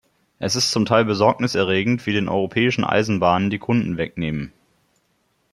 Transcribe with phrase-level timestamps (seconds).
[0.39, 4.51] Es ist zum Teil Besorgnis erregend, wie den europäischen Eisenbahnen die Kunden wegnehmen.